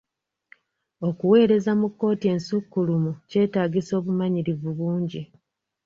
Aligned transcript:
Okuweereza 1.07 1.71
mu 1.79 1.87
kkooti 1.91 2.25
ensukkulumu 2.33 3.11
kyetaagisa 3.29 3.91
obumanyirivu 3.99 4.69
bungi. 4.77 5.21